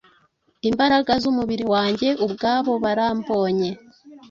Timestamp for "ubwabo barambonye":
2.25-3.69